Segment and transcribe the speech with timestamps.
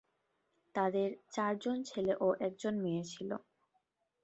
[0.75, 3.29] তাদের চারজন ছেলে ও একজন মেয়ে ছিল।